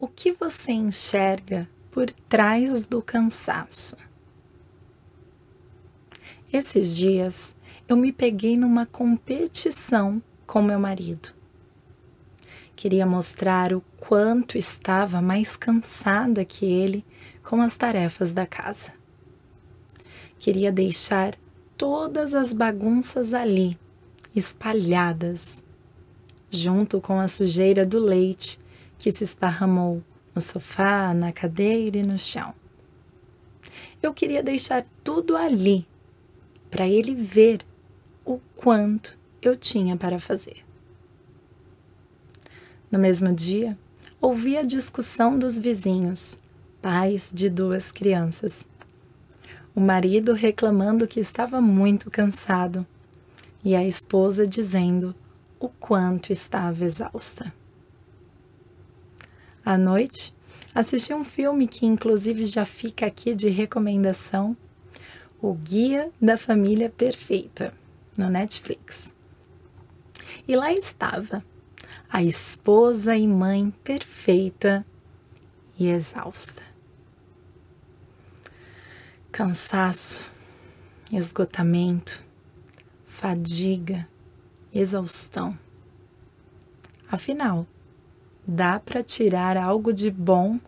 [0.00, 3.96] o que você enxerga por trás do cansaço?
[6.52, 7.56] Esses dias
[7.88, 11.30] eu me peguei numa competição com meu marido.
[12.76, 17.04] Queria mostrar o quanto estava mais cansada que ele
[17.42, 18.92] com as tarefas da casa.
[20.38, 21.34] Queria deixar
[21.76, 23.76] todas as bagunças ali,
[24.34, 25.64] espalhadas,
[26.50, 28.60] junto com a sujeira do leite
[28.98, 30.02] que se esparramou
[30.34, 32.54] no sofá, na cadeira e no chão.
[34.02, 35.86] Eu queria deixar tudo ali
[36.70, 37.60] para ele ver
[38.24, 40.64] o quanto eu tinha para fazer.
[42.90, 43.76] No mesmo dia,
[44.20, 46.38] ouvi a discussão dos vizinhos,
[46.80, 48.66] pais de duas crianças.
[49.74, 52.86] O marido reclamando que estava muito cansado
[53.64, 55.14] e a esposa dizendo
[55.60, 57.52] o quanto estava exausta.
[59.68, 60.34] À noite,
[60.74, 64.56] assisti um filme que, inclusive, já fica aqui de recomendação:
[65.42, 67.74] O Guia da Família Perfeita,
[68.16, 69.14] no Netflix.
[70.48, 71.44] E lá estava
[72.08, 74.86] a esposa e mãe perfeita
[75.78, 76.62] e exausta.
[79.30, 80.30] Cansaço,
[81.12, 82.24] esgotamento,
[83.06, 84.08] fadiga,
[84.72, 85.58] exaustão.
[87.12, 87.66] Afinal,
[88.48, 90.58] dá para tirar algo de bom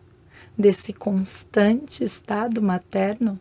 [0.55, 3.39] desse constante estado materno?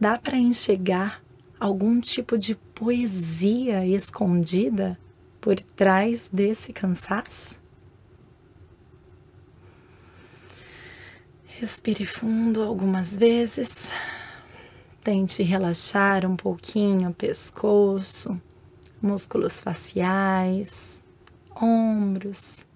[0.00, 1.22] Dá para enxergar
[1.60, 4.98] algum tipo de poesia escondida
[5.40, 7.62] por trás desse cansaço?
[11.46, 13.92] Respire fundo algumas vezes.
[15.00, 18.38] Tente relaxar um pouquinho o pescoço,
[19.00, 21.05] músculos faciais,
[21.60, 22.66] ombros,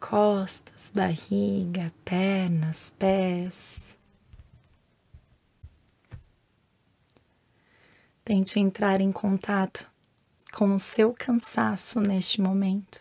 [0.00, 3.96] costas, barriga, pernas, pés.
[8.24, 9.88] Tente entrar em contato
[10.52, 13.00] com o seu cansaço neste momento,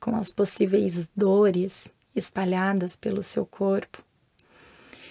[0.00, 4.02] com as possíveis dores espalhadas pelo seu corpo.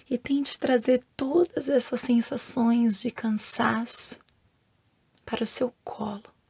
[0.09, 4.19] E tente trazer todas essas sensações de cansaço
[5.25, 6.40] para o seu colo.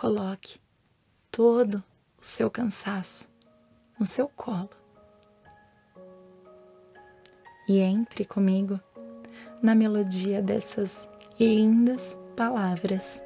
[0.00, 0.60] Coloque
[1.28, 1.82] todo
[2.16, 3.28] o seu cansaço
[3.98, 4.70] no seu colo.
[7.68, 8.78] E entre comigo
[9.60, 13.20] na melodia dessas lindas palavras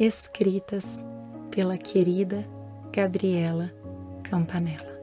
[0.00, 1.04] escritas
[1.52, 2.44] pela querida
[2.90, 3.72] Gabriela
[4.24, 5.00] Campanella.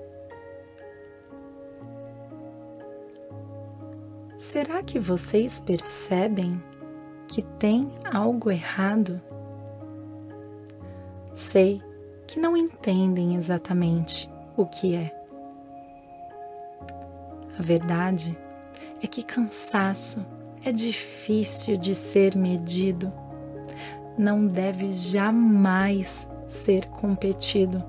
[4.35, 6.61] Será que vocês percebem
[7.25, 9.21] que tem algo errado
[11.43, 11.83] Sei
[12.25, 15.13] que não entendem exatamente o que é.
[17.59, 18.35] A verdade
[19.03, 20.25] é que cansaço
[20.65, 23.11] é difícil de ser medido,
[24.17, 27.83] não deve jamais ser competido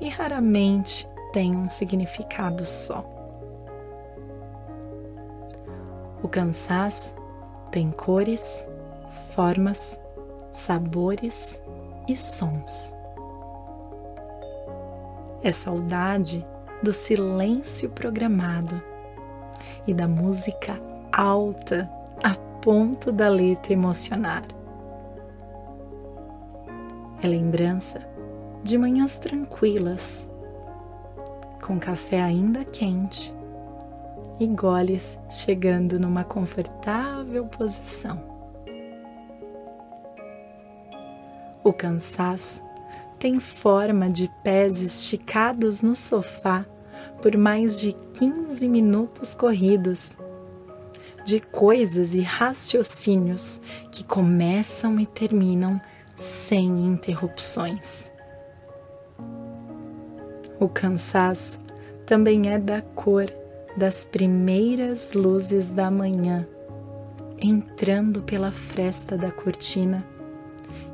[0.00, 3.04] e raramente tem um significado só.
[6.22, 7.16] O cansaço
[7.72, 8.68] tem cores,
[9.34, 10.00] formas,
[10.52, 11.60] sabores
[12.08, 12.94] e sons.
[15.42, 16.46] É saudade
[16.82, 18.82] do silêncio programado
[19.86, 20.80] e da música
[21.12, 21.90] alta
[22.22, 24.42] a ponto da letra emocionar.
[27.22, 28.06] É lembrança
[28.62, 30.28] de manhãs tranquilas,
[31.62, 33.34] com café ainda quente
[34.38, 38.29] e goles chegando numa confortável posição.
[41.62, 42.62] O cansaço
[43.18, 46.64] tem forma de pés esticados no sofá
[47.20, 50.16] por mais de 15 minutos corridos,
[51.24, 53.60] de coisas e raciocínios
[53.92, 55.78] que começam e terminam
[56.16, 58.10] sem interrupções.
[60.58, 61.60] O cansaço
[62.06, 63.30] também é da cor
[63.76, 66.46] das primeiras luzes da manhã
[67.38, 70.04] entrando pela fresta da cortina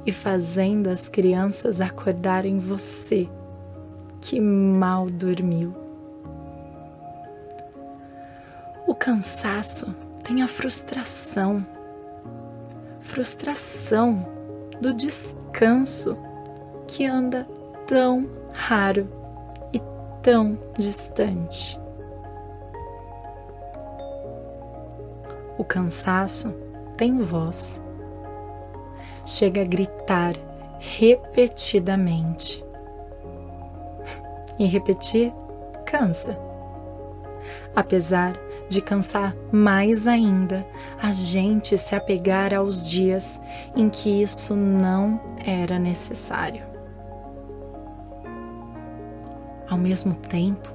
[0.06, 3.28] e fazendo as crianças acordarem você
[4.20, 5.74] que mal dormiu.
[8.86, 9.92] O cansaço
[10.22, 11.66] tem a frustração,
[13.00, 14.24] frustração
[14.80, 16.16] do descanso
[16.86, 17.44] que anda
[17.84, 19.08] tão raro
[19.72, 19.80] e
[20.22, 21.78] tão distante.
[25.58, 26.54] O cansaço
[26.96, 27.80] tem voz
[29.26, 30.34] chega a gritar
[30.78, 32.64] repetidamente.
[34.58, 35.32] E repetir
[35.84, 36.38] cansa.
[37.75, 38.38] Apesar
[38.69, 40.67] de cansar mais ainda
[41.00, 43.40] a gente se apegar aos dias
[43.76, 46.64] em que isso não era necessário.
[49.69, 50.73] Ao mesmo tempo,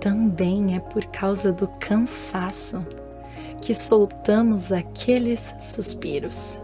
[0.00, 2.86] também é por causa do cansaço
[3.60, 6.60] que soltamos aqueles suspiros.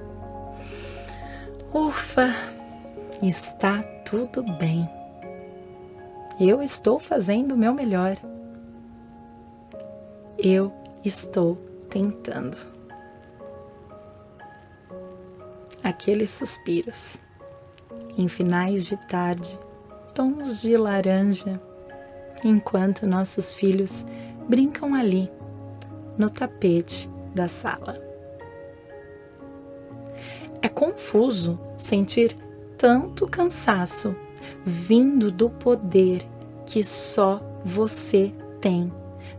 [1.77, 2.33] Ufa,
[3.21, 4.89] está tudo bem.
[6.39, 8.17] Eu estou fazendo o meu melhor.
[10.39, 10.73] Eu
[11.05, 11.57] estou
[11.91, 12.57] tentando.
[15.83, 17.21] Aqueles suspiros,
[18.17, 19.59] em finais de tarde,
[20.15, 21.61] tons de laranja,
[22.45, 24.07] enquanto nossos filhos
[24.49, 25.29] brincam ali,
[26.17, 28.04] no tapete da sala.
[30.65, 32.35] É confuso sentir
[32.79, 34.17] tanto cansaço
[34.65, 36.27] vindo do poder
[36.65, 38.33] que só você
[38.63, 38.91] tem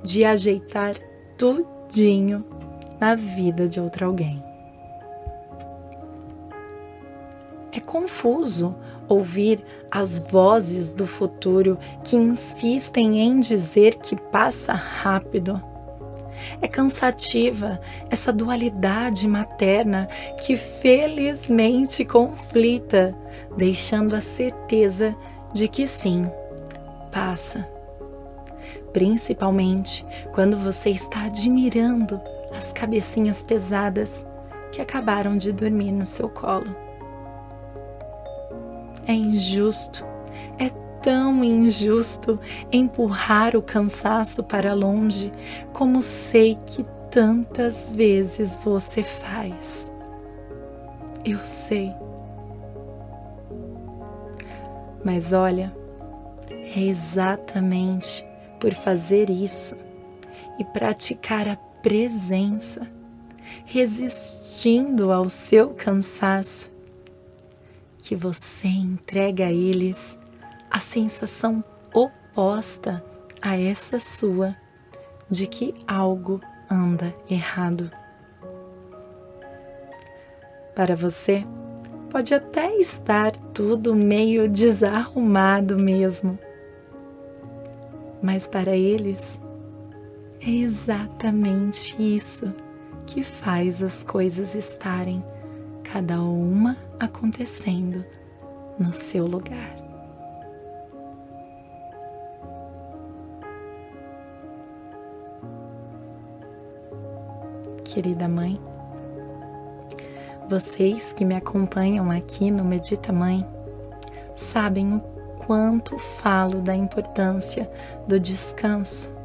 [0.04, 0.94] de ajeitar
[1.36, 2.46] tudinho
[3.00, 4.40] na vida de outro alguém.
[7.72, 8.76] É confuso
[9.10, 15.60] ouvir as vozes do futuro que insistem em dizer que passa rápido.
[16.62, 20.08] É cansativa essa dualidade materna
[20.46, 23.16] que felizmente conflita,
[23.58, 25.16] deixando a certeza
[25.54, 26.30] de que sim,
[27.12, 27.76] passa
[28.96, 32.22] principalmente quando você está admirando
[32.56, 34.26] as cabecinhas pesadas
[34.72, 36.74] que acabaram de dormir no seu colo.
[39.06, 40.06] É injusto,
[40.58, 40.70] é
[41.06, 42.40] tão injusto
[42.72, 45.32] empurrar o cansaço para longe,
[45.72, 49.92] como sei que tantas vezes você faz.
[51.24, 51.94] Eu sei.
[55.04, 55.72] Mas olha,
[56.50, 58.26] é exatamente
[58.60, 59.78] por fazer isso
[60.58, 62.82] e praticar a presença,
[63.64, 66.72] resistindo ao seu cansaço,
[68.00, 70.18] que você entrega a eles
[70.76, 71.64] a sensação
[71.94, 73.02] oposta
[73.42, 74.54] a essa sua
[75.30, 77.90] de que algo anda errado.
[80.76, 81.46] Para você,
[82.10, 86.38] pode até estar tudo meio desarrumado mesmo
[88.26, 89.40] mas para eles
[90.42, 92.52] é exatamente isso
[93.06, 95.24] que faz as coisas estarem
[95.84, 98.04] cada uma acontecendo
[98.80, 99.85] no seu lugar.
[107.86, 108.60] Querida mãe,
[110.50, 113.48] vocês que me acompanham aqui no Medita Mãe
[114.34, 115.00] sabem o
[115.46, 117.70] quanto falo da importância
[118.08, 119.16] do descanso,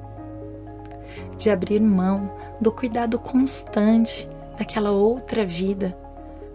[1.38, 2.30] de abrir mão
[2.60, 4.28] do cuidado constante
[4.58, 5.96] daquela outra vida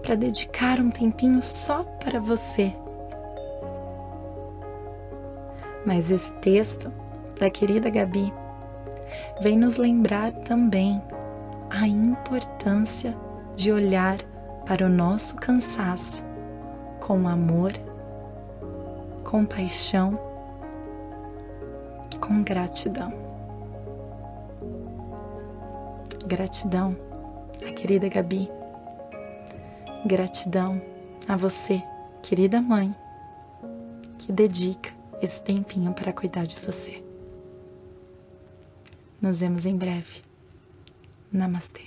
[0.03, 2.73] para dedicar um tempinho só para você.
[5.83, 6.93] Mas esse texto
[7.39, 8.31] da querida Gabi
[9.41, 11.01] vem nos lembrar também
[11.69, 13.15] a importância
[13.55, 14.17] de olhar
[14.65, 16.23] para o nosso cansaço
[16.99, 17.73] com amor
[19.23, 20.19] com paixão,
[22.21, 23.11] com gratidão.
[26.25, 26.95] Gratidão
[27.75, 28.49] querida Gabi.
[30.05, 30.81] Gratidão
[31.27, 31.83] a você,
[32.21, 32.95] querida mãe,
[34.17, 37.03] que dedica esse tempinho para cuidar de você.
[39.21, 40.24] Nos vemos em breve.
[41.35, 41.81] ナマステ